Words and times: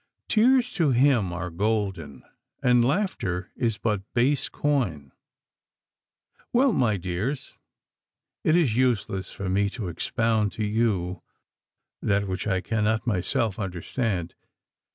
Tears 0.27 0.73
to 0.73 0.89
him 0.89 1.31
are 1.31 1.51
golden, 1.51 2.23
and 2.63 2.83
laughter 2.83 3.51
is 3.55 3.77
but 3.77 4.01
base 4.15 4.49
coin. 4.49 5.11
Well, 6.51 6.73
my 6.73 6.97
dears, 6.97 7.59
it 8.43 8.55
is 8.55 8.75
useless 8.75 9.31
for 9.31 9.47
me 9.47 9.69
to 9.69 9.89
expound 9.89 10.53
to 10.53 10.65
you 10.65 11.21
that 12.01 12.27
which 12.27 12.47
I 12.47 12.61
cannot 12.61 13.05
myself 13.05 13.59
understand. 13.59 14.33